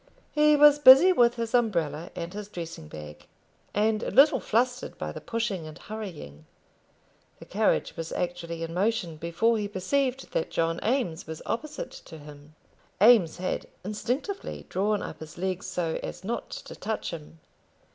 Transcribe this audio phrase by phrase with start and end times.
[0.31, 3.27] He was busy with his umbrella and his dressing bag,
[3.71, 6.47] and a little flustered by the pushing and hurrying.
[7.37, 12.17] The carriage was actually in motion before he perceived that John Eames was opposite to
[12.17, 12.55] him:
[12.99, 17.39] Eames had, instinctively, drawn up his legs so as not to touch him.